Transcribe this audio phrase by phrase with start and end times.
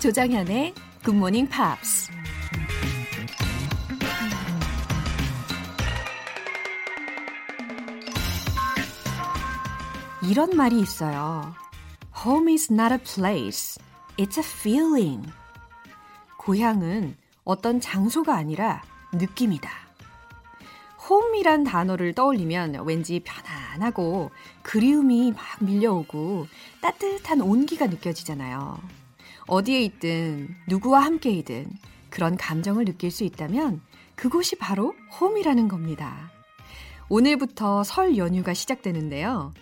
[0.00, 0.72] 조장현의
[1.04, 2.10] Good Morning Pops.
[10.22, 11.54] 이런 말이 있어요.
[12.24, 13.78] Home is not a place.
[14.16, 15.30] It's a feeling.
[16.38, 18.82] 고향은 어떤 장소가 아니라
[19.12, 19.70] 느낌이다.
[21.10, 24.30] 홈이란 단어를 떠올리면 왠지 편안하고
[24.62, 26.46] 그리움이 막 밀려오고
[26.80, 28.99] 따뜻한 온기가 느껴지잖아요.
[29.50, 31.72] 어디에 있든 누구와 함께이든
[32.08, 33.80] 그런 감정을 느낄 수 있다면
[34.14, 36.30] 그곳이 바로 홈이라는 겁니다.
[37.08, 39.52] 오늘부터 설 연휴가 시작되는데요.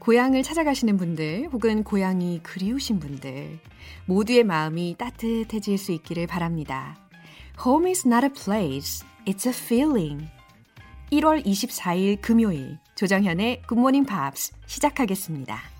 [0.00, 3.58] 고향을 찾아가시는 분들 혹은 고향이 그리우신 분들
[4.04, 6.98] 모두의 마음이 따뜻해질 수 있기를 바랍니다.
[7.64, 10.28] Home is not a place, it's a feeling.
[11.10, 15.77] 1월 24일 금요일 조정현의 Morning Pops 시작하겠습니다.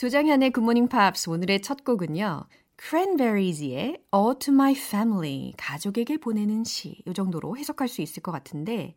[0.00, 2.46] 조정현의 굿모닝 팝스 오늘의 첫 곡은요.
[2.82, 8.96] Cranberries의 Ode to My Family 가족에게 보내는 시 이 정도로 해석할 수 있을 것 같은데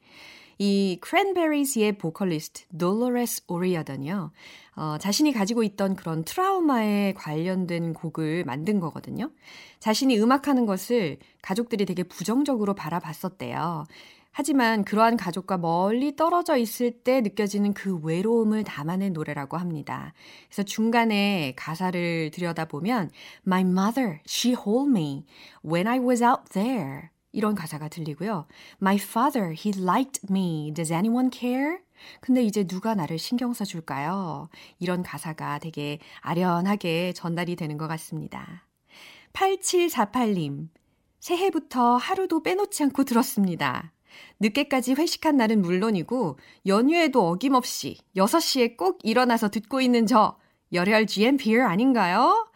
[0.59, 4.31] 이 Cranberries의 보컬리스트 Dolores O'Riordan이요.
[4.77, 9.29] 어, 자신이 가지고 있던 그런 트라우마에 관련된 곡을 만든 거거든요.
[9.79, 13.83] 자신이 음악하는 것을 가족들이 되게 부정적으로 바라봤었대요.
[14.33, 20.13] 하지만 그러한 가족과 멀리 떨어져 있을 때 느껴지는 그 외로움을 담아낸 노래라고 합니다.
[20.47, 23.11] 그래서 중간에 가사를 들여다보면
[23.45, 25.25] My mother, she hold me
[25.63, 27.09] when I was out there.
[27.31, 28.47] 이런 가사가 들리고요.
[28.81, 30.71] My father, he liked me.
[30.73, 31.77] Does anyone care?
[32.19, 34.49] 근데 이제 누가 나를 신경 써줄까요?
[34.79, 38.65] 이런 가사가 되게 아련하게 전달이 되는 것 같습니다.
[39.33, 40.69] 8748님,
[41.19, 43.93] 새해부터 하루도 빼놓지 않고 들었습니다.
[44.39, 50.37] 늦게까지 회식한 날은 물론이고 연휴에도 어김없이 6시에 꼭 일어나서 듣고 있는 저
[50.73, 52.49] 열혈 GMPR 아닌가요?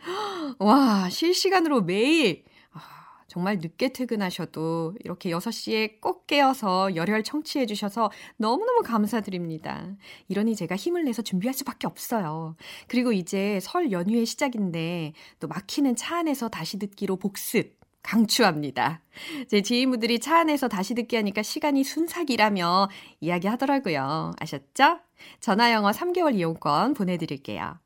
[0.59, 2.79] 와, 실시간으로 매일 아,
[3.27, 9.95] 정말 늦게 퇴근하셔도 이렇게 6시에 꼭 깨어서 열혈 청취해 주셔서 너무너무 감사드립니다.
[10.27, 12.55] 이러니 제가 힘을 내서 준비할 수밖에 없어요.
[12.87, 19.01] 그리고 이제 설 연휴의 시작인데 또 막히는 차 안에서 다시 듣기로 복습 강추합니다.
[19.49, 22.87] 제 지인분들이 차 안에서 다시 듣기 하니까 시간이 순삭이라며
[23.19, 24.31] 이야기 하더라고요.
[24.39, 24.99] 아셨죠?
[25.41, 27.77] 전화영어 3개월 이용권 보내드릴게요.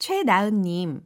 [0.00, 1.02] 최나은님,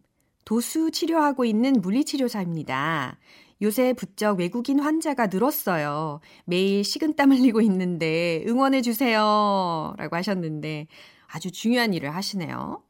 [0.47, 3.19] 도수 치료하고 있는 물리치료사입니다.
[3.61, 6.21] 요새 부쩍 외국인 환자가 늘었어요.
[6.47, 9.95] 매일 식은땀 흘리고 있는데 응원해주세요.
[9.99, 10.87] 라고 하셨는데
[11.27, 12.83] 아주 중요한 일을 하시네요.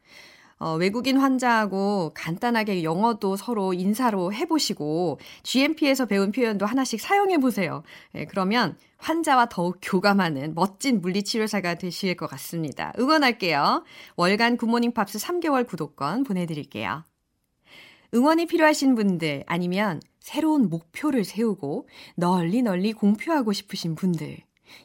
[0.61, 7.83] 어, 외국인 환자하고 간단하게 영어도 서로 인사로 해보시고 GMP에서 배운 표현도 하나씩 사용해 보세요.
[8.15, 12.93] 예, 그러면 환자와 더욱 교감하는 멋진 물리치료사가 되실 것 같습니다.
[12.99, 13.85] 응원할게요.
[14.17, 17.05] 월간 굿모닝 팝스 3개월 구독권 보내드릴게요.
[18.13, 24.37] 응원이 필요하신 분들 아니면 새로운 목표를 세우고 널리 널리 공표하고 싶으신 분들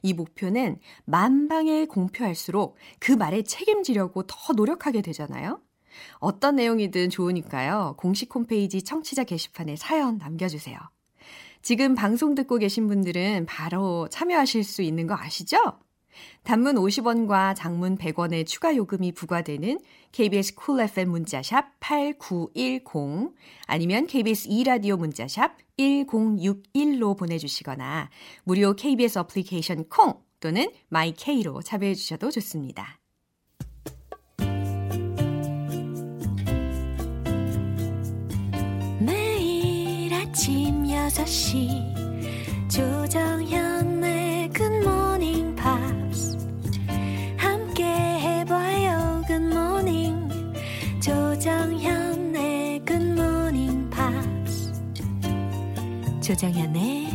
[0.03, 5.59] 이 목표는 만방에 공표할수록 그 말에 책임지려고 더 노력하게 되잖아요.
[6.19, 7.95] 어떤 내용이든 좋으니까요.
[7.97, 10.77] 공식 홈페이지 청취자 게시판에 사연 남겨주세요.
[11.61, 15.57] 지금 방송 듣고 계신 분들은 바로 참여하실 수 있는 거 아시죠?
[16.43, 19.79] 단문 50원과 장문 100원의 추가 요금이 부과되는
[20.11, 23.33] KBS Cool FM 문자샵 8910
[23.65, 28.09] 아니면 KBS 2라디오 문자샵 1061로 보내주시거나
[28.43, 32.99] 무료 KBS 어플리케이션 콩 또는 마이케이로 참여해 주셔도 좋습니다.
[41.15, 46.37] 6시 조정현의 굿모닝 팝스
[47.37, 50.29] 함께 해봐요 굿모닝
[51.01, 54.73] 조정현의 굿모닝 팝스
[56.21, 57.07] 조정현의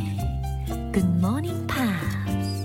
[0.94, 2.64] 굿모닝 팝스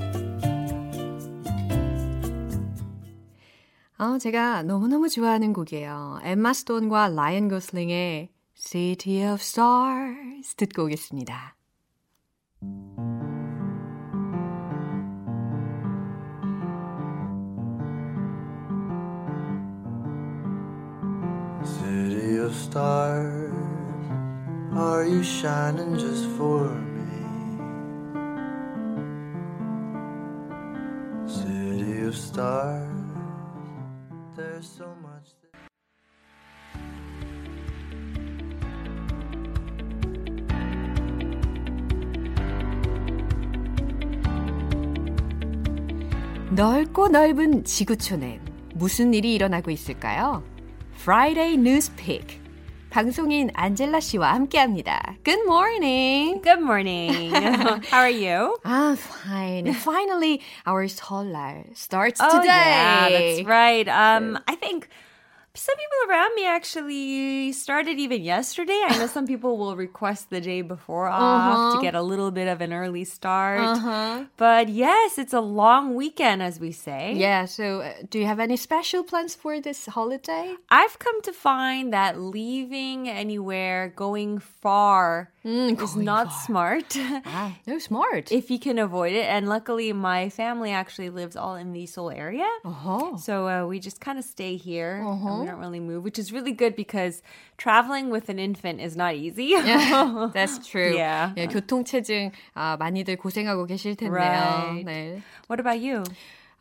[3.98, 6.20] 어, 제가 너무너무 좋아하는 곡이에요.
[6.24, 11.56] 엠마 스톤과 라이언 고슬링의 City of Stars 듣고 오겠습니다.
[21.64, 23.52] City of stars,
[24.76, 26.96] are you shining just for me?
[32.16, 32.90] stars.
[34.36, 35.35] There's so much.
[46.56, 48.40] 넓고 넓은 지구촌엔
[48.76, 50.42] 무슨 일이 일어나고 있을까요?
[51.02, 52.40] Friday News Pick.
[52.90, 55.18] 방송인 안젤라 씨와 함께합니다.
[55.26, 56.42] Good morning.
[56.42, 57.34] Good morning.
[57.92, 58.56] How are you?
[58.64, 59.68] I'm fine.
[59.74, 62.48] Finally, our 설날 starts Oh, today.
[62.48, 63.88] yeah, that's right.
[63.90, 64.88] Um, I think
[65.56, 68.80] some people around me actually started even yesterday.
[68.88, 72.48] I know some people will request the day before off to get a little bit
[72.48, 73.62] of an early start.
[73.62, 74.26] Uh-huh.
[74.38, 77.14] But yes, it's a long weekend, as we say.
[77.16, 80.56] Yeah, so uh, do you have any special plans for this holiday?
[80.70, 86.45] I've come to find that leaving anywhere, going far, is going not far.
[86.47, 86.97] smart.
[87.27, 88.31] Ah, no, smart.
[88.33, 89.27] if you can avoid it.
[89.27, 92.49] And luckily, my family actually lives all in the Seoul area.
[92.65, 93.17] uh-huh.
[93.19, 95.03] So uh, we just kind of stay here.
[95.05, 97.23] And we don't really move, which is really good because
[97.57, 99.55] traveling with an infant is not easy.
[99.57, 100.95] Yeah, that's true.
[100.97, 101.33] Yeah.
[101.37, 104.13] 예, 교통체증 아, 많이들 고생하고 계실 텐데요.
[104.13, 104.85] Right.
[104.85, 105.23] 네.
[105.49, 106.05] what about you?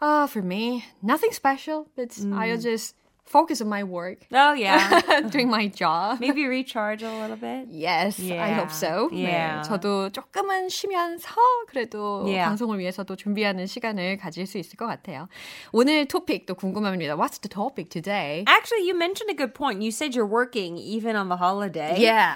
[0.01, 1.87] Uh, for me, nothing special.
[1.95, 2.95] But I'll just
[3.25, 5.21] focus on my work, Oh, yeah.
[5.29, 6.19] doing my job.
[6.19, 7.67] Maybe recharge a little bit.
[7.69, 9.07] Yes, I hope so.
[9.13, 9.61] Yeah.
[9.61, 11.35] 네, 저도 조금은 쉬면서
[11.69, 12.49] 그래도 Yeah.
[12.49, 15.27] 방송을 위해서도 준비하는 시간을 가질 수 있을 것 같아요.
[15.71, 17.15] 오늘 토픽도 궁금합니다.
[17.15, 18.45] What's the topic today?
[18.47, 19.83] Actually, you mentioned a good point.
[19.83, 21.97] You said you're working even on the holiday.
[22.01, 22.33] Yeah.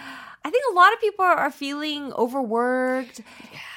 [0.48, 3.20] I think a lot of people are feeling overworked.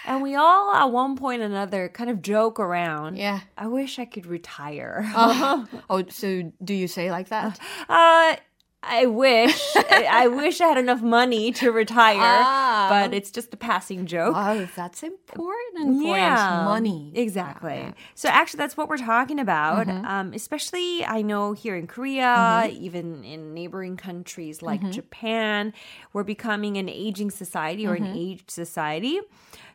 [0.06, 3.18] And we all, at one point or another, kind of joke around.
[3.18, 3.42] Yeah.
[3.58, 5.06] I wish I could retire.
[5.90, 7.60] Oh, so do you say like that?
[7.90, 8.38] Uh,
[8.84, 9.62] I wish.
[9.76, 12.88] I wish I had enough money to retire, Ah.
[12.90, 14.34] but it's just a passing joke.
[14.36, 16.66] Oh, that's important point.
[16.66, 17.12] Money.
[17.14, 17.94] Exactly.
[18.16, 19.86] So actually, that's what we're talking about.
[19.86, 20.06] Mm-hmm.
[20.06, 24.92] Um, especially, I know here in Korea, even in neighboring countries like Mm-hmm.
[24.92, 25.74] Japan,
[26.14, 28.06] we're becoming an aging society or Mm-hmm.
[28.06, 29.20] an aged society.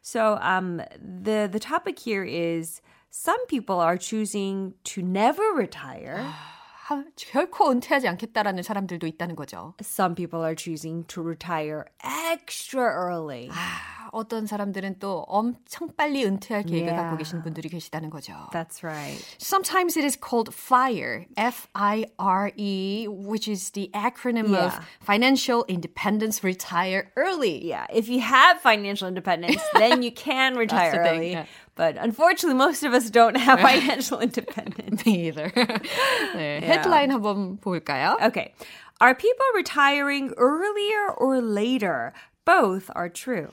[0.02, 2.80] So um, the the topic here is
[3.10, 6.34] some people are choosing to never retire.
[6.85, 9.73] 하, 결코 은퇴하지 않겠다라는 사람들도 있다는 거죠.
[9.81, 13.49] Some people are choosing to retire extra early.
[13.51, 16.97] 아, 어떤 사람들은 또 엄청 빨리 은퇴할 계획을 Yeah.
[17.01, 18.33] 갖고 계신 분들이 계시다는 거죠.
[18.51, 19.23] That's right.
[19.39, 24.79] Sometimes it is called FIRE, F-I-R-E, which is the acronym of Yeah.
[24.99, 27.63] Financial Independence Retire Early.
[27.65, 31.31] Yeah, if you have financial independence, then you can retire the thing, early.
[31.33, 31.45] yeah.
[31.75, 35.05] But unfortunately, most of us don't have financial independence.
[35.05, 35.49] Me either.
[36.35, 38.17] 네, 헤드라인 한번 볼까요?
[38.21, 38.53] Okay.
[38.99, 42.13] Are people retiring earlier or later?
[42.45, 43.49] Both are true.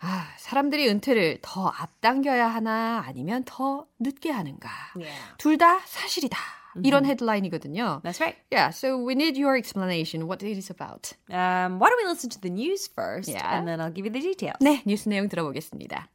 [0.00, 4.68] 아, 사람들이 은퇴를 더 앞당겨야 하나 아니면 더 늦게 하는가?
[4.96, 5.14] Yeah.
[5.38, 6.36] 둘 다 사실이다.
[6.82, 8.00] 이런 헤드라인이거든요.
[8.02, 8.36] That's right.
[8.50, 11.12] Yeah, so we need your explanation what it is about.
[11.30, 13.44] Um, why don't we listen to the news first, Yeah.
[13.58, 14.56] and then I'll give you the details.
[14.60, 16.08] 네, 뉴스 내용 들어보겠습니다.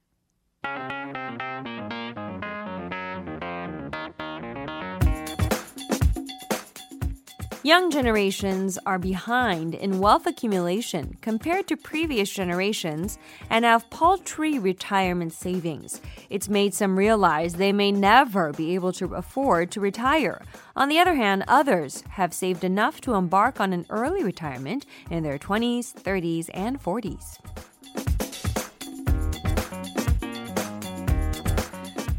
[7.65, 13.19] Young generations are behind in wealth accumulation compared to previous generations
[13.51, 16.01] and have paltry retirement savings.
[16.29, 20.43] It's made some realize they may never be able to afford to retire.
[20.75, 25.23] On the other hand, others have saved enough to embark on an early retirement in
[25.23, 27.39] their 20s, 30s, and 40s.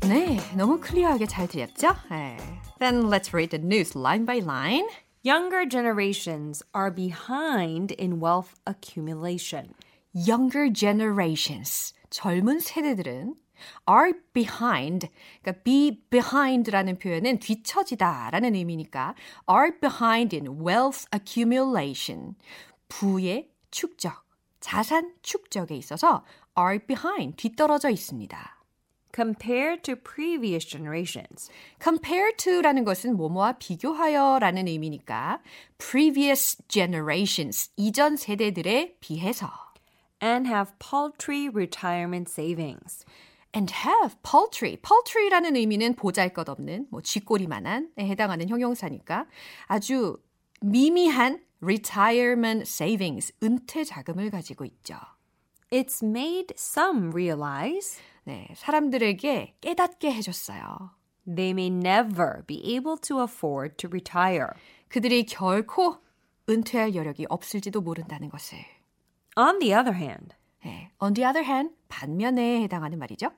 [0.08, 1.96] 네, 너무 클리어하게 잘 들렸죠?
[2.10, 2.38] 네.
[2.80, 4.86] Then let's read the news line by line.
[5.24, 9.74] Younger generations are behind in wealth accumulation.
[10.14, 13.36] Younger generations, 젊은 세대들은
[13.90, 15.08] are behind,
[15.42, 19.16] 그러니까 be behind라는 표현은 뒤처지다라는 의미니까
[19.50, 22.36] are behind in wealth accumulation,
[22.90, 24.26] 부의 축적,
[24.60, 26.26] 자산 축적에 있어서
[26.60, 28.63] are behind, 뒤떨어져 있습니다.
[29.14, 31.52] Compared to previous generations.
[31.82, 35.40] compare to라는 것은 뭐뭐와 비교하여라는 의미니까
[35.78, 39.52] previous generations, 이전 세대들에 비해서
[40.22, 43.06] and have paltry retirement savings.
[43.56, 44.78] and have paltry.
[44.78, 49.28] paltry라는 의미는 보잘것없는, 뭐 쥐꼬리만한에 해당하는 형용사니까
[49.68, 50.18] 아주
[50.62, 54.96] 미미한 retirement savings, 은퇴 자금을 가지고 있죠.
[55.70, 60.92] It's made some realize 네, 사람들에게 깨닫게 해줬어요.
[61.26, 64.50] they may never be able to afford to retire.
[64.90, 65.98] 그들이 결코
[66.50, 68.60] 은퇴할 여력이 없을지도 모른다는 것을.
[69.38, 73.32] On the other hand, 네, on the other hand, 반면에 해당하는 말이죠.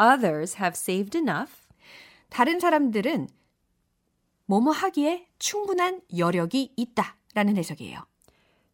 [0.00, 1.66] others have saved enough
[2.30, 3.28] 다른 사람들은
[4.46, 8.04] 뭐뭐 하기에 충분한 여력이 있다 라는 해석이에요.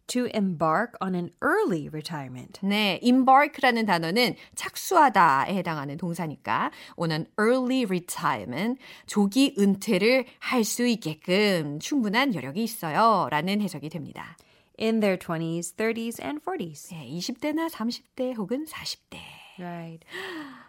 [0.09, 2.61] To embark on an early retirement.
[2.63, 11.79] 네, embark라는 단어는 착수하다에 해당하는 동사니까 on an early retirement, 조기 은퇴를 할 수 있게끔
[11.79, 13.29] 충분한 여력이 있어요.
[13.31, 14.37] 라는 해석이 됩니다.
[14.81, 16.89] In their 20s, 30s, and 40s.
[16.91, 19.19] 네, 20대나 30대 혹은 40대.
[19.59, 20.05] Right.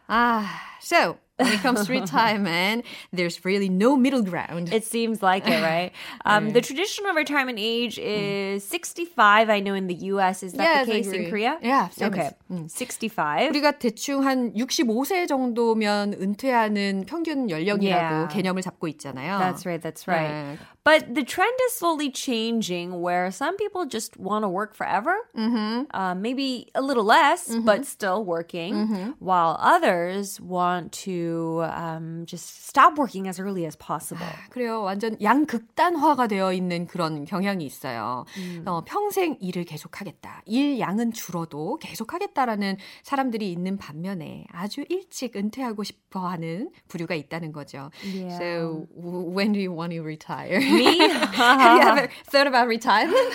[0.09, 0.49] Ah,
[0.81, 4.72] so when it comes to retirement, there's really no middle ground.
[4.72, 5.90] It seems like it, right?
[6.24, 9.50] Um, the traditional retirement age is 65.
[9.50, 10.44] I know in the U.S.
[10.44, 11.30] Is that Yes, the I case in agree.
[11.30, 11.58] Korea?
[11.60, 12.30] Yeah, same Okay.
[12.30, 13.50] as- 65.
[13.50, 18.28] 우리가 대충 한 65세 정도면 은퇴하는 평균 연령이라고 Yeah.
[18.30, 19.38] 개념을 잡고 있잖아요.
[19.40, 19.82] That's right.
[19.82, 20.30] That's right.
[20.30, 20.58] 네.
[20.84, 25.88] But the trend is slowly changing where some people just want to work forever, mm-hmm.
[25.96, 31.24] uh, maybe a little less, but still working, while others want to
[31.63, 34.27] um, just stop working as early as possible.
[34.49, 34.81] 그래요.
[34.81, 38.25] 완전 양극단화가 되어 있는 그런 경향이 있어요.
[38.65, 40.43] 어, 평생 일을 계속하겠다.
[40.45, 47.91] 일 양은 줄어도 계속하겠다라는 사람들이 있는 반면에 아주 일찍 은퇴하고 싶어 하는 부류가 있다는 거죠.
[48.03, 48.35] Yeah.
[48.35, 50.57] So, when do you want to retire?
[50.57, 50.99] Me?
[50.99, 53.33] Have you ever thought about retirement?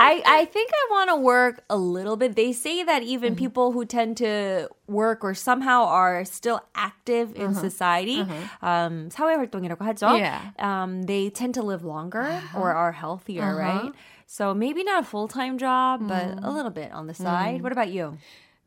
[0.00, 2.36] I, I think I want to work a little bit.
[2.36, 7.54] They say that even people who tend to work or somehow are still active in
[7.54, 8.20] society,
[8.62, 10.18] um, 사회활동이라고 하죠.
[10.18, 10.40] Yeah.
[10.58, 13.92] Um, they tend to live longer or are healthier, right?
[14.26, 17.62] So maybe not a full time job, but a little bit on the side.
[17.62, 18.18] What about you?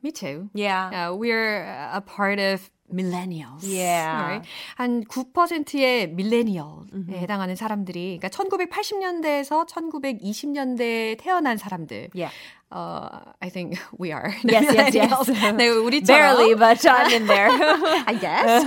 [0.02, 0.50] Me too.
[0.54, 1.10] Yeah.
[1.12, 3.65] Uh, we're a part of millennials.
[3.67, 4.23] Yeah.
[4.23, 4.49] Right?
[4.77, 12.11] 한 9%의 밀레니얼에 해당하는 사람들이 그러니까 1980년대에서 1920년대에 태어난 사람들.
[12.15, 12.33] Yeah.
[12.71, 14.35] Uh, I think we are.
[14.43, 15.31] Yes, yes, yes.
[15.57, 16.07] 네, 우리처럼.
[16.07, 17.49] Barely, but I'm in there.
[18.07, 18.67] I guess.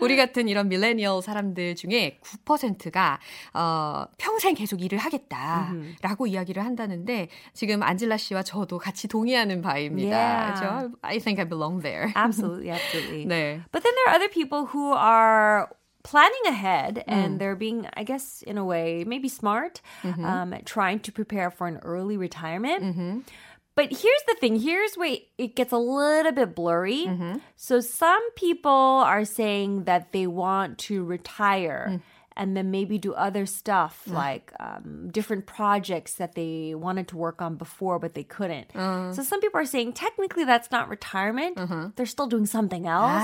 [0.00, 3.18] 우리 같은 이런 밀레니얼 사람들 중에 9%가
[3.52, 10.16] 어, 평생 계속 일을 하겠다라고 이야기를 한다는데 지금 안젤라 씨와 저도 같이 동의하는 바입니다.
[10.16, 10.60] Yeah.
[10.60, 10.92] 그렇죠?
[11.02, 12.12] I think I belong there.
[12.16, 13.26] absolutely, absolutely.
[13.26, 13.60] 네.
[13.70, 15.68] But then there are other people who are
[16.06, 17.38] planning ahead and mm.
[17.40, 20.24] they're being, I guess, in a way, maybe smart, mm-hmm.
[20.24, 22.84] um, trying to prepare for an early retirement.
[22.84, 23.18] Mm-hmm.
[23.74, 27.06] But here's the thing here's where it gets a little bit blurry.
[27.06, 27.38] Mm-hmm.
[27.56, 31.88] So some people are saying that they want to retire.
[31.90, 32.00] Mm
[32.35, 37.41] And then maybe do other stuff like um, different projects that they wanted to work
[37.41, 38.71] on before, but they couldn't.
[38.71, 41.59] So some people are saying technically that's not retirement.
[41.97, 43.19] They're still doing something else.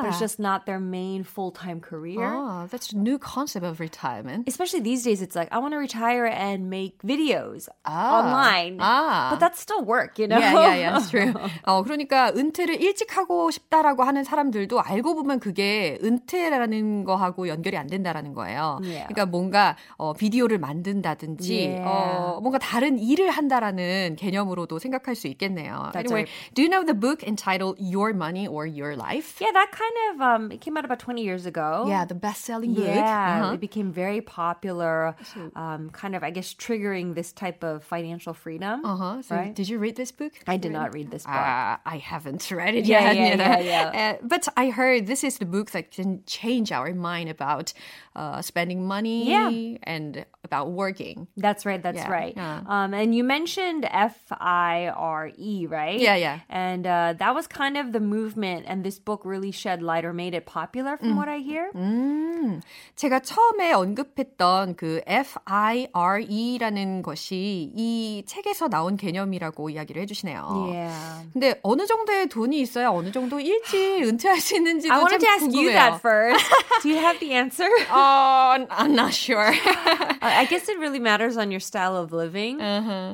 [0.00, 0.24] But it's Ah.
[0.28, 2.24] just not their main full time career.
[2.32, 4.48] Oh, that's a new concept of retirement.
[4.48, 8.20] Especially these days, it's like, I want to retire and make videos Ah.
[8.24, 8.76] online.
[8.80, 9.28] Ah.
[9.36, 10.40] But that's still work, you know?
[10.40, 11.32] Yeah, yeah, yeah, that's true.
[11.68, 17.86] 어, 그러니까 은퇴를 일찍 하고 싶다라고 하는 사람들도 알고 보면 그게 은퇴라는 거하고 연결이 안
[17.86, 18.46] 된다라는 거예요.
[18.50, 19.06] Yeah.
[19.06, 21.82] 그러니까 뭔가 어, 비디오를 만든다든지 Yeah.
[21.84, 25.90] 어, 뭔가 다른 일을 한다라는 개념으로도 생각할 수 있겠네요.
[25.92, 26.54] That's anyway, right.
[26.54, 29.38] do you know the book entitled Your Money or Your Life?
[29.40, 31.84] Yeah, that kind of, um, it came out about 20 years ago.
[31.88, 32.84] Yeah, the best-selling book.
[32.86, 33.54] Yeah, Uh-huh.
[33.54, 35.14] it became very popular,
[35.54, 38.84] um, kind of, I guess, triggering this type of financial freedom.
[38.84, 39.22] Uh-huh.
[39.22, 39.54] So Right?
[39.54, 40.32] did you read this book?
[40.46, 41.34] I did not read this book.
[41.34, 43.16] Uh, I haven't read it Yeah, yet.
[43.16, 43.44] yeah, you know.
[43.44, 44.16] yeah, yeah.
[44.16, 47.72] Uh, but I heard this is the book that can change our mind about
[48.14, 49.50] uh, spending money Yeah.
[49.84, 51.26] and about working.
[51.36, 51.82] That's right.
[51.82, 52.34] That's Yeah, right.
[52.36, 52.62] yeah.
[52.66, 55.98] Um, and you mentioned F I R E, right?
[55.98, 56.38] Yeah, yeah.
[56.48, 60.12] And uh, that was kind of the movement, and this book really shed light or
[60.14, 61.70] made it popular, from what I hear.
[61.74, 62.60] 음,
[62.94, 70.70] 제가 처음에 언급했던 그 FIRE라는 것이 이 책에서 나온 개념이라고 이야기를 해주시네요.
[70.72, 71.28] Yeah.
[71.32, 75.28] 근데 어느 정도의 돈이 있어야 어느 정도 일찍 은퇴할 수 있는지도 I wanted 좀 to
[75.28, 75.74] ask you 궁금해요.
[75.74, 76.46] that first.
[76.82, 77.68] Do you have the answer?
[78.30, 79.50] Oh, I'm not sure.
[80.22, 82.58] I I guess it really matters on your style of living,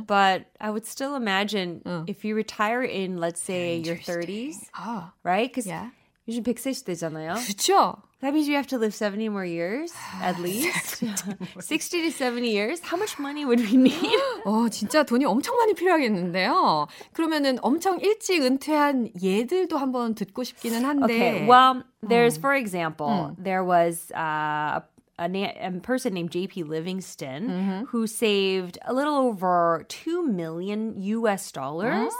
[0.06, 5.48] but I would still imagine if you retire in, let's say, your 30s, 아, right?
[5.48, 5.90] Because yeah.
[6.28, 7.34] 요즘 100세 시대잖아요.
[7.34, 8.02] 그렇죠.
[8.20, 9.92] That means you have to live 70 more years,
[10.22, 11.02] at least.
[11.58, 12.78] 60 to 70 years?
[12.80, 14.20] How much money would we need?
[14.46, 16.86] 어, 진짜 돈이 엄청 많이 필요하겠는데요.
[17.12, 21.04] 그러면은 엄청 일찍 은퇴한 예들도 한번 듣고 싶기는 한데.
[21.04, 24.82] Okay, well, there's, for example, there was uh, a,
[25.18, 32.12] na- a person named JP Livingston who saved a little over 2 million US dollars.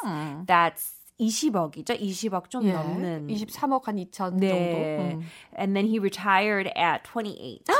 [0.47, 1.99] That's 20억이죠?
[2.01, 3.29] 20억 좀 예, 넘는.
[3.29, 4.49] 23억 한 2천 네.
[4.49, 5.17] 정도.
[5.19, 5.23] 음.
[5.55, 7.62] And then he retired at 28.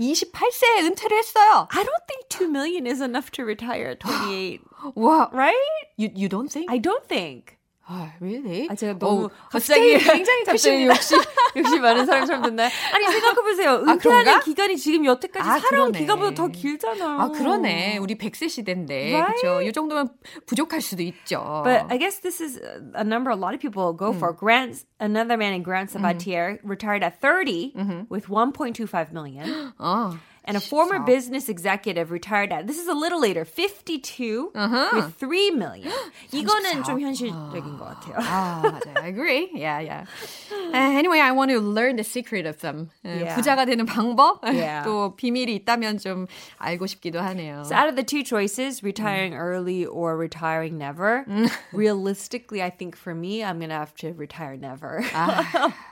[0.00, 1.68] 28세에 은퇴를 했어요.
[1.70, 4.60] I don't think 2 million is enough to retire at 28,
[4.96, 5.54] 와, right?
[5.96, 6.70] you, you don't think?
[6.70, 7.55] I don't think.
[7.86, 8.68] 아, really?
[8.70, 10.94] 아, 제가 너무 어, 갑자기 굉장히 갑자기 크십니다.
[10.94, 11.18] 욕심
[11.56, 12.70] 욕심 많은 사람처럼 됐나요?
[12.94, 13.70] 아니 생각해보세요.
[13.80, 14.40] 은퇴하는 그런가?
[14.40, 15.98] 기간이 지금 여태까지 아, 살아온 그러네.
[15.98, 17.20] 기간보다 더 길잖아요.
[17.20, 17.98] 아, 그러네.
[17.98, 19.12] 우리 100세 시대인데.
[19.14, 19.42] Right?
[19.42, 19.62] 그렇죠.
[19.62, 20.08] 이 정도면
[20.46, 21.62] 부족할 수도 있죠.
[21.64, 22.60] But I guess this is
[22.94, 24.32] a number a lot of people go for.
[24.32, 27.74] Grant, another man in Grant Sabatier retired at 30
[28.08, 29.72] with 1.25 million.
[29.78, 30.12] 어.
[30.46, 34.50] And a former business executive retired at this is a little later, 52
[34.92, 35.92] with 3 million.
[36.32, 38.16] 이거는 좀 현실적인 것 같아요.
[38.18, 38.96] 아, 맞아요.
[38.96, 39.50] I agree.
[39.54, 40.04] Yeah, yeah.
[40.50, 42.90] Uh, anyway, I want to learn the secret of them.
[43.04, 43.36] 에, Yeah.
[43.36, 44.40] 부자가 되는 방법?
[44.42, 44.82] Yeah.
[44.84, 46.26] 또 비밀이 있다면 좀
[46.58, 47.62] 알고 싶기도 하네요.
[47.64, 51.24] So out of the two choices, retiring early or retiring never,
[51.72, 55.02] realistically, I think for me, I'm gonna have to retire never.
[55.14, 55.42] 아,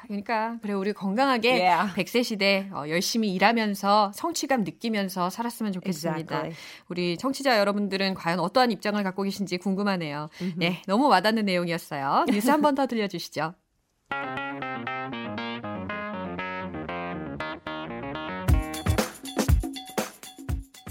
[0.09, 1.91] 그러니까 그래 우리 건강하게 Yeah.
[1.95, 6.20] 100세 시대 어, 열심히 일하면서 성취 감 느끼면서 살았으면 좋겠습니다.
[6.20, 6.56] Exactly.
[6.90, 10.30] 우리 청취자 여러분들은 과연 어떠한 입장을 갖고 계신지 궁금하네요.
[10.56, 12.26] 네, 너무 와닿는 내용이었어요.
[12.32, 13.54] 뉴스 한 번 더 들려주시죠.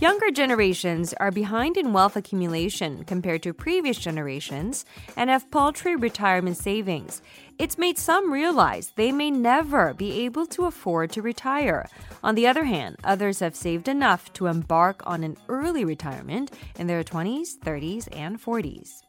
[0.01, 4.85] Younger generations are behind in wealth accumulation compared to previous generations
[5.17, 7.23] and have paltry retirement savings.
[7.57, 11.89] It's made some realize they may never be able to afford to retire.
[12.23, 16.89] On the other hand, others have saved enough to embark on an early retirement in
[16.89, 19.03] their 20s, 30s, and 40s.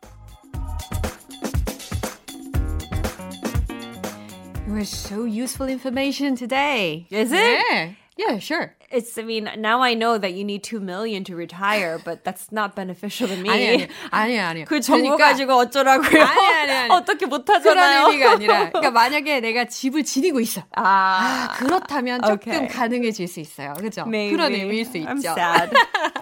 [4.68, 7.08] It was so useful information today.
[7.10, 7.66] Is it?
[7.72, 7.96] 네.
[8.18, 8.76] Yeah, sure.
[8.92, 12.52] It's, I mean, now I know that you need 2 million to retire, but that's
[12.52, 13.50] not beneficial to me.
[13.50, 14.66] 아니 아니 아니.
[14.66, 16.22] 그 정보 그러니까 가지고 어쩌라고요?
[16.24, 16.92] 아니, 아니, 아니.
[16.94, 18.04] 어떻게 못 하잖아요.
[18.06, 20.62] 그런 의미가 아니라 그러니까 만약에 내가 집을 지니고 있어.
[20.76, 22.68] 아, 그렇다면 조금 Okay.
[22.68, 23.74] 가능해질 수 있어요.
[23.74, 24.04] 그렇죠?
[24.06, 24.32] maybe.
[24.38, 25.32] 그런 의미일 수 I'm 있죠.
[25.32, 25.72] sad.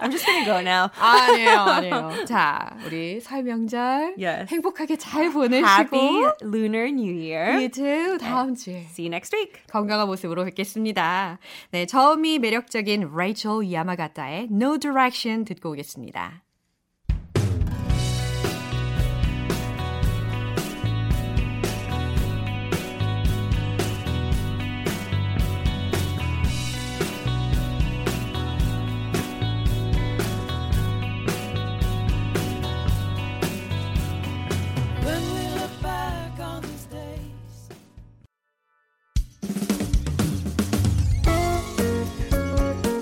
[0.00, 0.88] I'm just gonna go now.
[0.98, 2.24] 아니에요, 아니에요.
[2.26, 4.46] 자, 우리 설 명절 Yes.
[4.52, 7.58] 행복하게 잘 보내시고 Happy Lunar New Year.
[7.58, 9.60] you too 다음 주에 See you next week.
[9.70, 11.38] 건강한 모습으로 뵙겠습니다.
[11.70, 16.43] 네, 처음이 매력 적인 레이첼 야마가타의 No Direction 듣고 오겠습니다.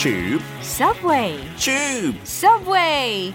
[0.00, 2.16] Tube, Subway, tube.
[2.22, 3.34] Subway.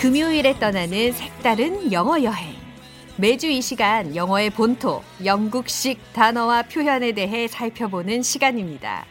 [0.00, 2.56] 금요일에 떠나는 색다른 영어 여행.
[3.16, 9.06] 매주 이 시간 영어의 본토, 영국식 단어와 표현에 대해 살펴보는 시간입니다.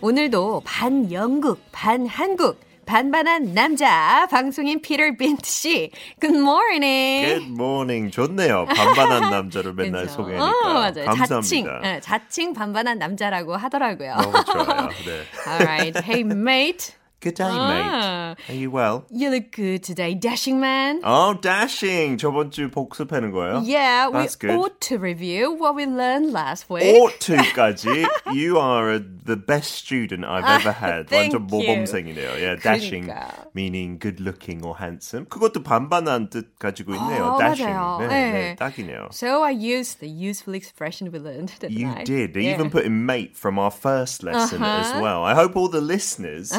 [0.00, 5.90] 오늘도 반 영국, 반 한국, 반반한 남자 방송인 피터 빈트 씨.
[6.20, 7.26] Good morning.
[7.26, 8.10] Good morning.
[8.12, 8.64] 좋네요.
[8.66, 10.08] 반반한 남자를 맨날?
[10.08, 10.46] 소개하니까.
[10.46, 11.04] 어, 맞아요.
[11.06, 11.40] 감사합니다.
[11.40, 14.14] 자칭, 예, 자칭 반반한 남자라고 하더라고요.
[14.16, 14.88] 너무 좋아요.
[15.04, 15.50] 네.
[15.50, 16.94] Alright, hey mate.
[17.23, 17.85] Good day, mate.
[17.85, 19.03] 아, Are you well?
[19.11, 21.01] you look good today, dashing man.
[21.03, 22.17] Oh, dashing.
[22.17, 23.61] 저번 주 복습하는 거예요?
[23.63, 24.49] Yeah, we That's good.
[24.57, 26.81] ought to review what we learned last week.
[26.97, 28.07] ought to까지.
[28.33, 31.09] You are the best student I've ever had.
[31.13, 31.61] thank 완전 you.
[31.61, 32.41] 모범생이네요.
[32.41, 33.53] Yeah, dashing 그러니까.
[33.53, 35.27] meaning good looking or handsome.
[35.29, 37.35] 그것도 반반한 뜻 가지고 있네요.
[37.35, 37.69] 어, dashing.
[37.69, 37.99] 맞아요.
[38.01, 38.31] 네, 네.
[38.33, 39.09] 네, 딱이네요.
[39.13, 42.03] So I used the useful expression we learned, didn't You I?
[42.03, 42.33] did.
[42.35, 42.55] Yeah.
[42.57, 45.01] Even put in mate from our first lesson as Uh-huh.
[45.05, 45.21] well.
[45.23, 46.49] I hope all the listeners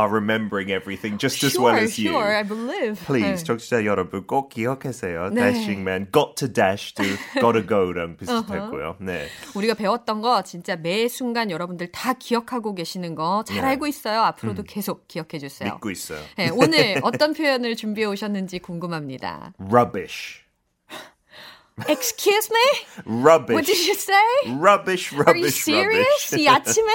[0.00, 2.12] Are remembering everything just as sure, well as you.
[2.12, 2.98] sure, I believe.
[3.04, 3.44] Please, 네.
[3.44, 5.30] 청취자 여러분 꼭 기억하세요.
[5.30, 5.52] 네.
[5.52, 7.04] Dashing man, got to dash to
[7.40, 8.96] gotta go랑 비슷했고요.
[9.00, 9.26] 네.
[9.54, 13.62] 우리가 배웠던 거 진짜 매 순간 여러분들 다 기억하고 계시는 거잘 네.
[13.62, 14.22] 알고 있어요.
[14.22, 15.74] 앞으로도 계속 기억해 주세요.
[15.74, 16.20] 믿고 있어요.
[16.36, 19.52] 네, 오늘 어떤 표현을 준비해 오셨는지 궁금합니다.
[19.58, 20.49] Rubbish.
[21.88, 22.66] Excuse me?
[23.04, 23.54] Rubbish.
[23.54, 24.24] What did you say?
[24.48, 26.32] Rubbish, Are you rubbish, serious?
[26.32, 26.38] rubbish.
[26.38, 26.92] 이 아침에?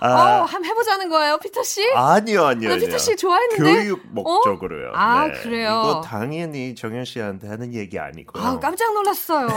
[0.00, 1.82] 어, 한번 해보자는 거예요, 피터 씨?
[1.94, 2.70] 아니요, 아니요.
[2.70, 2.76] 나.
[2.76, 3.62] 피터 씨 좋아했는데?
[3.62, 4.92] 교육 목적으로요.
[4.94, 5.40] 아, 네.
[5.40, 5.82] 그래요?
[5.84, 8.42] 이거 당연히 정현 씨한테 하는 얘기 아니고요.
[8.42, 9.48] 아, 깜짝 놀랐어요.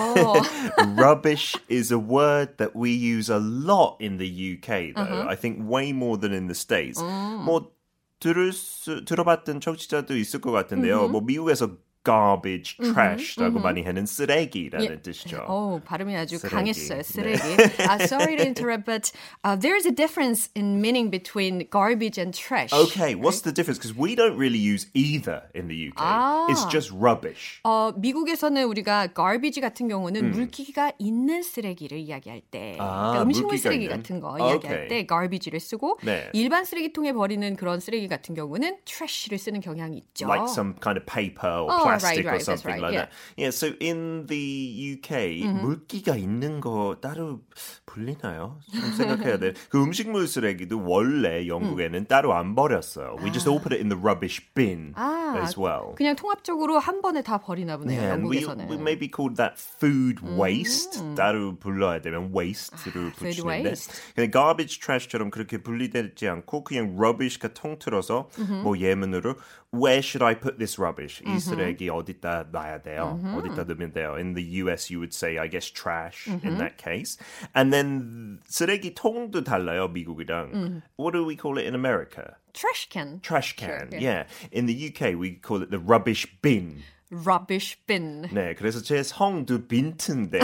[0.98, 5.04] Rubbish is a word that we use a lot in the UK, though.
[5.04, 5.26] Uh-huh.
[5.28, 7.02] I think way more than in the States.
[7.02, 7.46] Mm.
[7.46, 7.72] 뭐
[8.20, 11.10] 들을 수, 들어봤던 청취자도 있을 것 같은데요.
[11.10, 11.12] Mm-hmm.
[11.12, 11.72] 뭐 미국에서
[12.04, 15.02] garbage, trash라고 많이 하는 쓰레기라는 예.
[15.02, 15.44] 뜻이죠.
[15.48, 16.56] 어, 발음이 아주 쓰레기.
[16.56, 16.98] 강했어요.
[16.98, 17.04] 네.
[17.04, 17.42] 쓰레기.
[17.88, 19.12] Uh, sorry to interrupt, but
[19.44, 22.74] uh, there is a difference in meaning between garbage and trash.
[22.74, 23.78] Okay, what's the difference?
[23.78, 26.50] Because we don't really use either in the UK.
[26.50, 26.70] It's 아.
[26.72, 27.60] just rubbish.
[27.64, 32.82] 어, 미국에서는 우리가 garbage 같은 경우는 물기가 있는 쓰레기를 이야기할 때, 음.
[32.82, 33.98] 아, 그러니까 음식물 쓰레기 있는?
[33.98, 34.88] 같은 거 아, 이야기할 오케이.
[34.88, 36.30] 때 garbage를 쓰고 네.
[36.34, 40.28] 일반 쓰레기통에 버리는 그런 쓰레기 같은 경우는 trash를 쓰는 경향이 있죠.
[40.28, 43.06] like some kind of paper or Oh, plastic right, right, or something right, like yeah.
[43.06, 43.12] that.
[43.36, 47.42] Yeah, so in the UK 물기가 있는 거 따로
[47.86, 48.60] 불리나요?
[48.72, 49.54] 좀 생각해야 돼.
[49.70, 53.18] 그 음식물 쓰레기도 원래 영국에는 따로 안 버렸어요.
[53.22, 55.96] We just all put it in the rubbish bin 아, as well.
[55.96, 58.00] 그냥 통합적으로 한 번에 다 버리나 보네요.
[58.00, 58.70] Yeah, and we, 영국에서는.
[58.70, 61.02] we maybe called that food waste.
[61.16, 63.94] 따로 불러야 되면 waste를 food 붙이는데 waste.
[64.16, 68.30] 근데 garbage, trash처럼 그렇게 분리되지 않고 그냥 rubbish가 통틀어서
[68.64, 69.36] 뭐 예문으로
[69.71, 71.23] where should I put this rubbish?
[71.27, 73.21] 이 쓰레기 어디다 놔야 돼요?
[73.37, 74.15] 어디다 넣으면 돼요?
[74.17, 77.19] In the US you would say I guess trash in that case.
[77.55, 80.83] And then 쓰레기 통도 달라요 미국이랑.
[80.97, 82.37] What do we call it in America?
[82.57, 83.21] trash can.
[83.21, 83.91] Trash can.
[83.91, 84.25] Sure, yeah.
[84.51, 86.83] In the UK we call it the rubbish bin.
[87.12, 88.24] Rubbish bin.
[88.32, 90.42] 네, 그래서 제 성도 빈트인데요.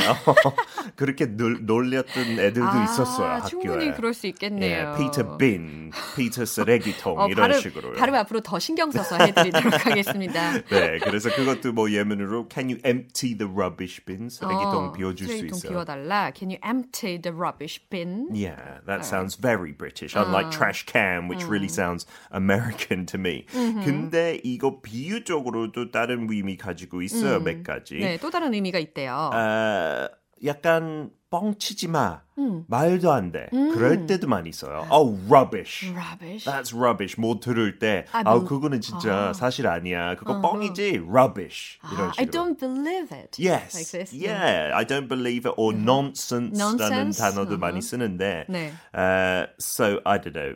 [0.96, 3.50] 그렇게 놀, 놀렸던 애들도 있었어요, 아, 학교에.
[3.50, 4.94] 충분히 그럴 수 있겠네요.
[4.94, 7.94] 예, 피터 빈, 피터 쓰레기통 어, 이런 발음, 식으로요.
[7.94, 10.54] 발음 앞으로 더 신경 써서 해드리도록 하겠습니다.
[10.70, 14.30] 네, 그래서 그것도 뭐 예문으로 Can you empty the rubbish bin?
[14.30, 15.72] 쓰레기통 어, 비워줄 수 쓰레기통 있어요.
[15.72, 16.32] 비워달라.
[16.36, 18.28] Can you empty the rubbish bin?
[18.34, 23.46] Yeah, that sounds very British, unlike trash can, which really sounds American to me.
[23.86, 27.96] 근데 이거 비유적으로도 다른 의미 가지고 있어요, 몇 가지.
[27.96, 29.30] 네, 또 다른 의미가 있대요.
[29.34, 30.08] 어,
[30.46, 32.22] 약간 뻥치지 마.
[32.68, 33.48] 말도 안 돼.
[33.52, 34.86] 그럴 때도 많이 있어요.
[34.92, 35.90] Oh, rubbish.
[35.92, 36.46] rubbish.
[36.46, 37.20] That's rubbish.
[37.20, 40.16] 뭐 들을 때, 아, 아, 뭐- 그거는 진짜 사실 아니야.
[40.16, 41.02] 그거 뻥이지.
[41.10, 41.80] Rubbish.
[41.92, 42.16] 이런 아, 식으로.
[42.20, 43.42] I don't believe it.
[43.42, 43.76] Yes.
[43.76, 44.14] Like this.
[44.16, 47.18] Yeah, I don't believe it or nonsense라는 Nonsense.
[47.20, 48.46] 단어도 많이 쓰는데.
[48.48, 48.72] 네.
[48.96, 50.56] Uh, so I don't know.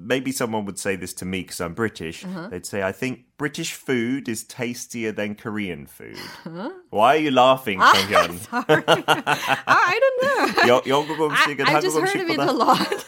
[0.00, 2.24] Maybe someone would say this to me because I'm British.
[2.50, 6.16] They'd say, "I think British food is tastier than Korean food."
[6.90, 8.38] Why are you laughing, 정현?
[8.54, 8.64] 아,
[9.66, 10.46] I don't know.
[10.68, 13.04] 여, 영국 I, 음식은 I 한국 just heard of it a 음식보다 lot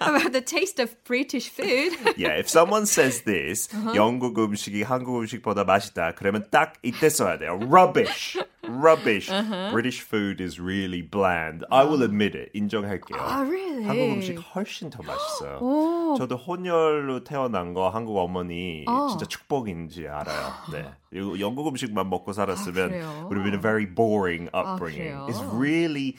[0.00, 1.96] about the taste of British food.
[2.16, 3.94] Yeah, if someone says this, Uh-huh.
[3.96, 6.14] 영국 음식이 한국 음식보다 맛있다.
[6.16, 7.58] 그러면 딱 이때 써야 돼요.
[7.66, 8.38] Rubbish.
[8.63, 9.29] Rubbish.
[9.29, 9.71] Uh-huh.
[9.71, 11.65] British food is really bland.
[11.71, 12.51] I will admit it.
[12.53, 13.17] 인정할게요.
[13.19, 13.83] 아, really?
[13.83, 15.59] 한국 음식 훨씬 더 맛있어요.
[15.61, 16.15] 오.
[16.17, 19.07] 저도 혼혈로 태어난 거 한국 어머니 어.
[19.09, 20.53] 진짜 축복인지 알아요.
[20.71, 20.85] 네.
[21.39, 23.27] 영국 음식만 먹고 살았으면 그래요?
[23.29, 25.09] would have been a very boring upbringing.
[25.09, 25.27] 그래요?
[25.27, 26.17] It's really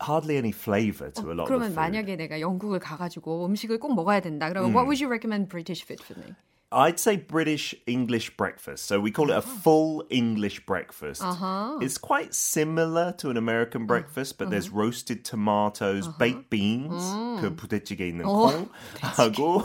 [0.00, 1.76] hardly any flavor to a lot of 그러면 food.
[1.76, 4.48] 만약에 내가 영국을 가가지고 음식을 꼭 먹어야 된다.
[4.48, 6.34] 그러면 what would you recommend British food for me?
[6.71, 8.87] I'd say British English breakfast.
[8.87, 11.23] So we call it a full English breakfast.
[11.23, 11.79] Uh-huh.
[11.79, 16.91] It's quite similar to an American breakfast, but there's roasted tomatoes, baked beans,
[17.39, 18.67] 그 부대찌개 있는 콩,
[18.99, 19.63] 하고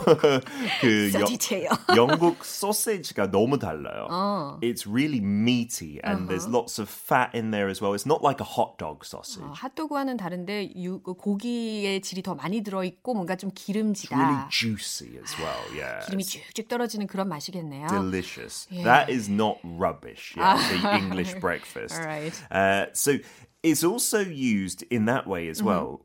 [0.79, 1.69] 그 So 여- detail.
[1.93, 4.57] 영국 소시지가 너무 달라요.
[4.61, 7.93] It's really meaty and there's lots of fat in there as well.
[7.93, 9.43] It's not like a hot dog sausage.
[9.43, 14.47] 어, 핫도그와는 다른데 유, 그 고기의 질이 더 많이 들어있고 뭔가 좀 It's really 기름지다.
[14.49, 15.59] juicy as well.
[15.75, 16.05] Yeah.
[16.05, 17.87] 기름이 쭉쭉 떨어지 는 그런 맛이겠네요.
[17.89, 18.67] delicious.
[18.69, 18.83] Yeah.
[18.83, 20.33] That is not rubbish.
[20.35, 21.95] Yeah, the English breakfast.
[21.99, 22.33] All right.
[22.51, 23.17] Uh, so
[23.61, 26.01] it's also used in that way as well.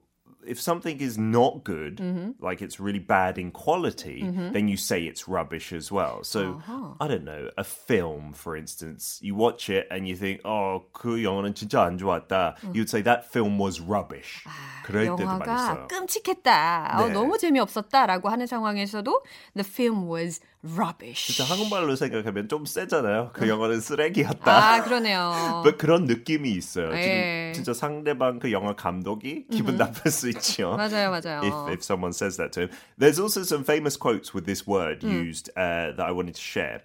[0.46, 2.00] If something is not good,
[2.40, 6.24] like it's really bad in quality, then you say it's rubbish as well.
[6.24, 6.62] So
[6.98, 11.22] I don't know, a film, for instance, you watch it and you think, oh, 그
[11.22, 12.56] 영화는 진짜 안 좋았다.
[12.72, 14.42] You'd say that film was rubbish.
[14.86, 15.86] 그럴 때도 많이 영화가 써요.
[15.88, 16.96] 끔찍했다.
[16.96, 17.12] 어, 네.
[17.12, 19.22] 너무 재미없었다라고 하는 상황에서도
[19.54, 21.33] the film was rubbish.
[21.33, 23.31] 진짜 한국말로 생각하면 좀 세잖아요.
[23.33, 24.51] 그 영화는 쓰레기였다.
[24.51, 25.61] 아, 그러네요.
[25.63, 26.95] 뭐 그런 느낌이 있어요.
[26.95, 27.51] 예.
[27.53, 30.75] 지금 진짜 상대방 그 영화 감독이 기분 나쁠 수 있죠.
[30.77, 31.41] 맞아요, 맞아요.
[31.43, 32.69] If, if someone says that to him.
[32.97, 36.81] There's also some famous quotes with this word used uh, that I wanted to share.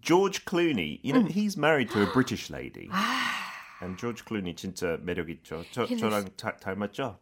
[0.00, 2.90] George Clooney, you know, he's married to a British lady.
[3.80, 5.64] And George Clooney 진짜 매력 있죠.
[5.70, 7.18] 저, 저랑 다, 닮았죠?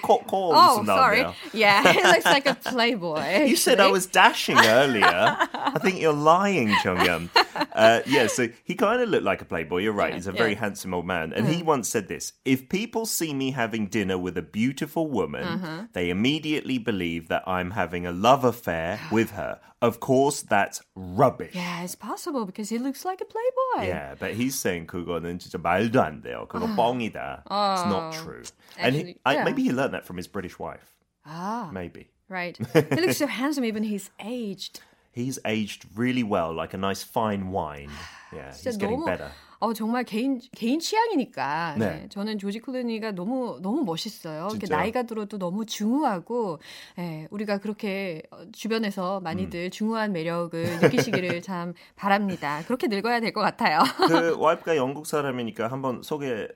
[0.00, 1.24] Corns oh, sorry.
[1.52, 3.18] Yeah, he looks like a playboy.
[3.18, 3.50] Actually.
[3.50, 5.04] You said I was dashing earlier.
[5.04, 7.30] I think you're lying, Chongyun.
[7.72, 9.78] Uh, yeah, so he kind of looked like a playboy.
[9.78, 10.10] You're right.
[10.10, 10.60] Yeah, He's a very yeah.
[10.60, 11.32] handsome old man.
[11.32, 11.52] And mm.
[11.52, 15.84] he once said this If people see me having dinner with a beautiful woman, mm-hmm.
[15.92, 19.60] they immediately believe that I'm having a love affair with her.
[19.83, 21.55] Of course, that's rubbish.
[21.55, 23.87] Yeah, it's possible because he looks like a playboy.
[23.87, 26.47] Yeah, but he's saying 그거는 진짜 말도 안 돼요.
[26.49, 27.43] 그거 뻥이다.
[27.49, 28.43] It's not true.
[28.77, 29.43] and he, Actually, I, yeah.
[29.45, 30.95] maybe he learned that from his British wife.
[31.25, 32.09] Ah, Maybe.
[32.27, 32.57] right.
[32.73, 34.81] He looks so handsome even he's aged.
[35.14, 37.90] He's aged really well, like a nice fine wine.
[38.34, 39.30] Yeah, he's getting 너무 better.
[39.60, 41.86] 어 정말 개인 개인 취향이니까 네.
[41.86, 44.48] 네, 저는 조지 클루니가 너무 너무 멋있어요.
[44.50, 44.66] 이렇게?
[44.66, 46.58] 나이가 들어도 너무 중후하고
[46.98, 52.62] 예, 우리가 그렇게 어, 주변에서 많이들 중후한 매력을 느끼시기를 참 바랍니다.
[52.66, 53.78] 그렇게 늙어야 될 것 같아요.
[54.08, 56.48] 그 와이프가 영국 사람이니까 한번 소개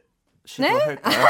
[0.59, 0.67] 네?
[0.67, 1.27] 시도할까요?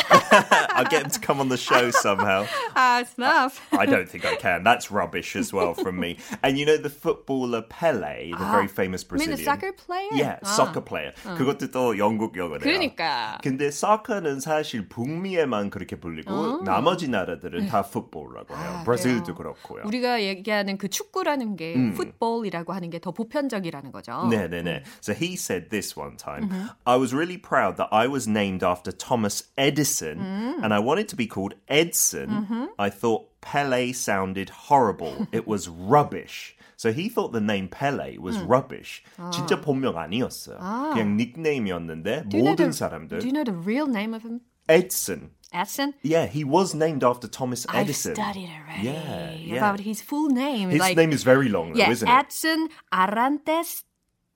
[0.74, 2.46] I'll get him to come on the show somehow.
[2.74, 3.54] 아, 스나프.
[3.78, 4.64] I don't think I can.
[4.64, 6.18] That's rubbish as well from me.
[6.42, 9.38] And you know the footballer Pele, the very famous I mean Brazilian.
[9.38, 10.10] the soccer player?
[10.14, 11.14] Yeah, 아, soccer player.
[11.38, 12.66] 그것도 또 영국 영어래요.
[12.66, 13.38] 그러니까.
[13.44, 18.78] 근데 soccer는 사실 북미에만 그렇게 불리고 나머지 나라들은 다 풋볼이라고 해요.
[18.80, 19.54] 아, 브라질도 그래요.
[19.54, 19.84] 그렇고요.
[19.86, 24.12] 우리가 얘기하는 그 축구라는 게 풋볼이라고 하는 게 더 보편적이라는 거죠.
[24.32, 24.80] No, no, no.
[25.02, 26.50] So he said this one time.
[26.88, 30.20] I was really proud that I was named after Thomas Edison
[30.62, 32.70] and I wanted to be called Edson.
[32.78, 35.28] I thought Pele sounded horrible.
[35.32, 36.56] it was rubbish.
[36.76, 39.04] So he thought the name Pele was rubbish.
[39.32, 40.58] 진짜 본명 아니었어요.
[40.94, 44.24] 그냥 닉네임이었는데 Do you know 모든 the- 사람들 Do you know the real name of
[44.24, 44.42] him?
[44.68, 45.32] Edson.
[45.54, 45.94] Edson?
[46.02, 48.16] Yeah, he was named after Thomas I've Edison.
[48.16, 49.58] studied already Yeah, yeah.
[49.58, 50.72] about his full name.
[50.72, 52.12] His like, name is very long, though, yeah, isn't it?
[52.12, 53.84] Edson Arantes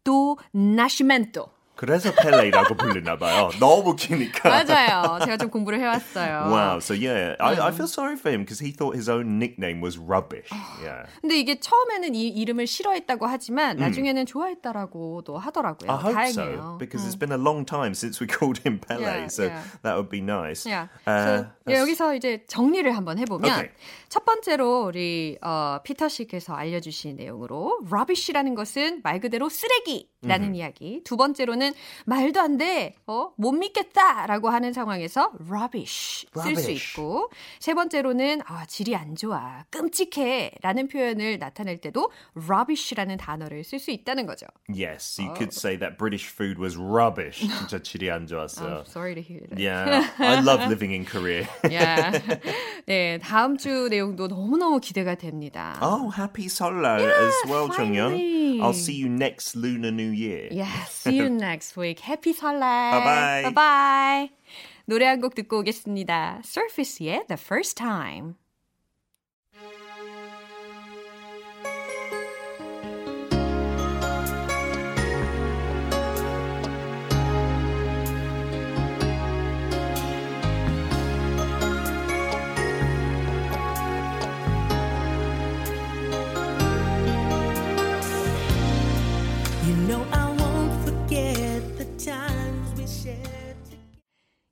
[0.06, 1.50] do Nascimento.
[1.83, 3.51] 그래서 펠레이라고 부르나 봐요.
[3.59, 4.49] 너무 기니까.
[4.49, 5.19] 맞아요.
[5.19, 6.47] 제가 좀 공부를 해왔어요.
[6.47, 6.77] Wow.
[6.79, 9.99] So yeah, I, I feel sorry for him because he thought his own nickname was
[9.99, 10.47] rubbish.
[10.81, 11.11] Yeah.
[11.21, 15.91] 근데 이게 처음에는 이 이름을 싫어했다고 하지만 나중에는 좋아했다라고도 하더라고요.
[15.91, 16.55] I hope 다행이에요.
[16.63, 19.65] so because it's been a long time since we called him Pele, Yeah, so yeah.
[19.83, 20.63] that would be nice.
[20.65, 20.87] Yeah.
[21.05, 23.71] Uh, so, 예, 여기서 이제 정리를 한번 해보면 Okay.
[24.09, 31.01] 첫 번째로 우리 어, 피터 씨께서 알려주신 내용으로 rubbish라는 것은 말 그대로 쓰레기라는 이야기.
[31.03, 31.72] 두 번째로는
[32.07, 36.91] 말도 안 돼, 어, 못 믿겠다라고 하는 상황에서 rubbish 쓸수 Rubbish.
[36.93, 37.31] 있고
[37.61, 44.27] 세 번째로는 아, 질이 안 좋아, 끔찍해라는 표현을 나타낼 때도 rubbish라는 단어를 쓸 수 있다는
[44.27, 44.47] 거죠.
[44.69, 45.35] yes, you Oh.
[45.35, 47.41] could say that British food was rubbish.
[47.41, 48.85] 진짜 질이 안 I'm 좋았어요.
[48.87, 49.59] sorry to hear that.
[49.59, 51.47] Yeah, I love living in Korea.
[51.69, 52.21] Yeah.
[52.87, 55.79] 네, 다음 주 내용도 너무너무 기대가 됩니다.
[55.83, 58.61] oh, happy 설날 as well, finally.
[58.61, 60.49] I'll see you next Lunar New Year.
[60.51, 62.01] Yeah, see you next week.
[62.01, 62.93] Happy 설날.
[62.93, 63.53] Bye-bye.
[63.55, 64.31] Bye-bye.
[64.87, 66.43] 노래 한 곡 듣고 오겠습니다.
[66.45, 68.35] Surface의 The First Time.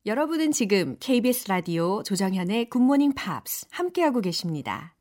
[0.06, 4.94] 여러분은 지금 KBS 라디오 조정현의 굿모닝 팝스 함께하고 계십니다.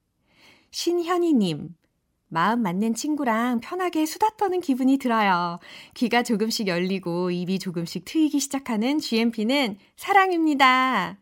[0.71, 1.69] 신현희님,
[2.27, 5.59] 마음 맞는 친구랑 편하게 수다 떠는 기분이 들어요.
[5.93, 11.17] 귀가 조금씩 열리고 입이 조금씩 트이기 시작하는 GMP는 사랑입니다.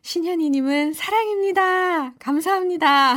[0.00, 2.14] 신현희님은 사랑입니다.
[2.14, 3.16] 감사합니다.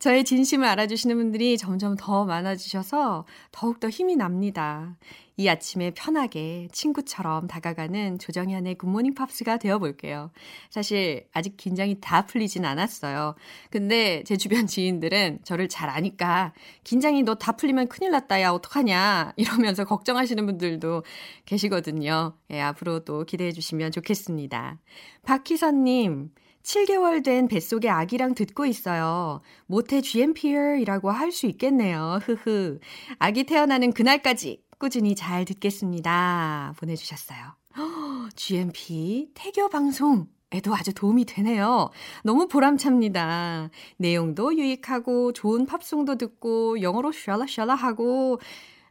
[0.00, 4.96] 저의 진심을 알아주시는 분들이 점점 더 많아지셔서 더욱더 힘이 납니다.
[5.38, 10.30] 이 아침에 편하게 친구처럼 다가가는 조정현의 굿모닝 팝스가 되어볼게요.
[10.70, 13.34] 사실 아직 긴장이 다 풀리진 않았어요.
[13.70, 16.52] 근데 제 주변 지인들은 저를 잘 아니까
[16.84, 18.40] 긴장이 너 다 풀리면 큰일 났다.
[18.40, 19.34] 야, 어떡하냐.
[19.36, 21.04] 이러면서 걱정하시는 분들도
[21.44, 22.34] 계시거든요.
[22.50, 24.78] 예, 앞으로도 기대해 주시면 좋겠습니다.
[25.24, 26.30] 박희선님,
[26.62, 29.40] 7개월 된 뱃속의 아기랑 듣고 있어요.
[29.66, 32.18] 모태 GMPer이라고 할 수 있겠네요.
[32.22, 32.80] 흐흐.
[33.18, 36.74] 아기 태어나는 그날까지 꾸준히 잘 듣겠습니다.
[36.78, 37.38] 보내주셨어요.
[38.36, 41.90] GMP 태교 방송 에도 아주 도움이 되네요.
[42.22, 43.68] 너무 보람찹니다.
[43.96, 48.38] 내용도 유익하고 좋은 팝송도 듣고 영어로 샬라샬라 하고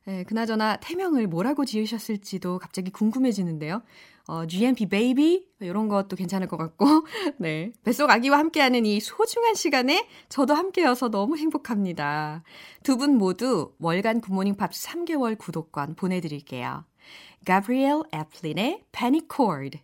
[0.07, 3.81] 예, 그나저나 태명을 뭐라고 지으셨을지도 갑자기 궁금해지는데요.
[4.27, 6.85] 어, GMP baby 이런 것도 괜찮을 것 같고
[7.37, 12.43] 네 뱃속 아기와 함께하는 이 소중한 시간에 저도 함께여서 너무 행복합니다.
[12.83, 16.85] 두 분 모두 월간 굿모닝 팝스 3개월 구독권 보내드릴게요.
[17.45, 19.79] 가브리엘 애플린의 Panic Chord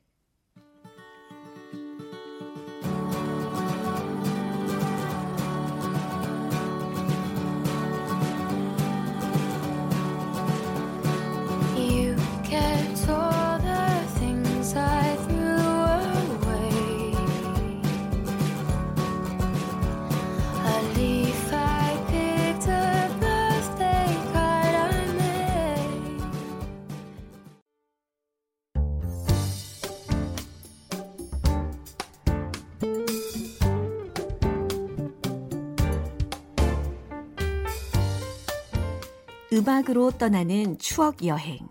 [39.53, 41.67] 음악으로 떠나는 추억 여행.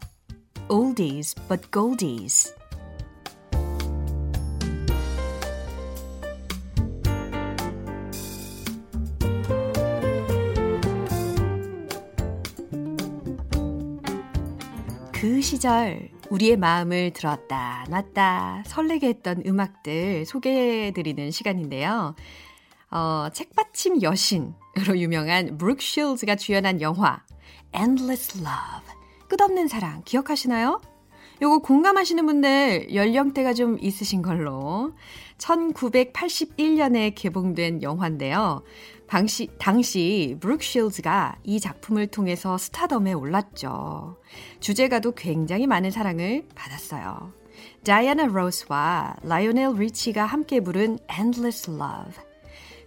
[0.69, 2.55] Oldies but goldies.
[15.15, 22.15] 그 시절 우리의 마음을 들었다 놨다 설레게 했던 음악들 소개해드리는 시간인데요.
[22.91, 27.23] 어, 책받침 여신으로 유명한 브룩 쉴즈가 주연한 영화
[27.75, 30.81] Endless Love 끝없는 사랑 기억하시나요?
[31.43, 34.93] 요거 공감하시는 분들 연령대가 좀 있으신 걸로
[35.39, 38.63] 1981년에 개봉된 영화인데요.
[39.07, 44.19] 당시, 당시 브룩 쉴즈가 이 작품을 통해서 스타덤에 올랐죠.
[44.61, 47.33] 주제가도 굉장히 많은 사랑을 받았어요.
[47.85, 52.30] 다이아나 로스와 라이오넬 리치가 함께 부른 Endless Love.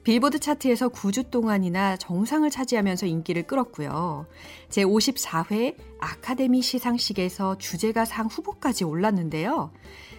[0.04, 4.28] 빌보드 차트에서 9주 동안이나 정상을 차지하면서 인기를 끌었고요.
[4.70, 9.72] 제54회 아카데미 시상식에서 주제가상 후보까지 올랐는데요.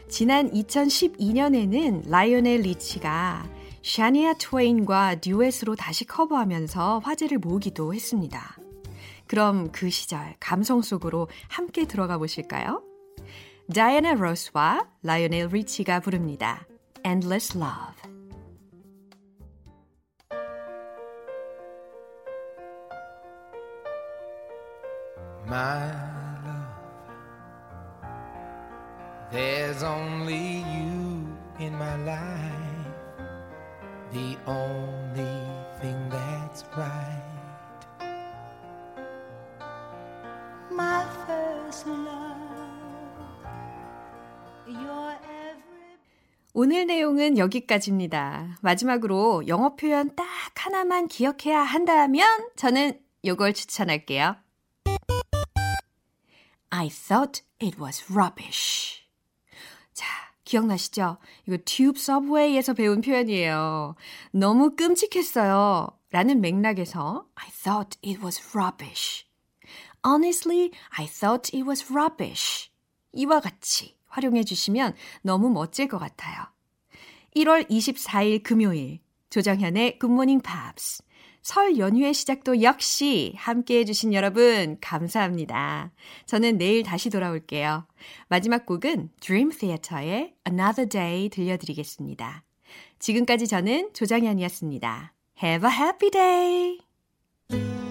[0.09, 3.47] 지난 2012년에는 라이오넬 리치가
[3.83, 8.57] 샤니아 트웨인과 듀엣으로 다시 커버하면서 화제를 모으기도 했습니다.
[9.27, 12.83] 그럼 그 시절 감성 속으로 함께 들어가 보실까요?
[13.75, 16.66] 다이애나 로스와 라이오넬 리치가 부릅니다.
[17.05, 17.93] Endless Love.
[25.46, 25.87] My
[26.44, 26.64] love.
[29.30, 31.26] There's only you
[31.59, 32.88] in my life,
[34.12, 35.40] the only
[35.80, 37.22] thing that's right.
[40.70, 42.35] My first love,
[44.66, 45.14] your.
[46.57, 48.59] 오늘 내용은 여기까지입니다.
[48.61, 54.37] 마지막으로 영어 표현 딱 하나만 기억해야 한다면 저는 이걸 추천할게요.
[56.76, 59.04] I thought it was rubbish.
[59.92, 60.06] 자,
[60.42, 61.18] 기억나시죠?
[61.46, 63.94] 이거 튜브 서브웨이에서 배운 표현이에요.
[64.32, 65.96] 너무 끔찍했어요.
[66.10, 69.24] 라는 맥락에서 I thought it was rubbish.
[70.04, 72.70] Honestly, I thought it was rubbish.
[73.12, 76.44] 이와 같이 활용해 주시면 너무 멋질 것 같아요.
[77.37, 78.98] 1월 24일 금요일
[79.30, 81.04] 조정현의 굿모닝 팝스
[81.44, 85.92] 설 연휴의 시작도 역시 함께 해주신 여러분, 감사합니다.
[86.24, 87.87] 저는 내일 다시 돌아올게요.
[88.28, 92.44] 마지막 곡은 Dream Theater의 Another Day 들려드리겠습니다.
[92.98, 95.12] 지금까지 저는 조장현이었습니다.
[95.42, 97.84] Have a happy day!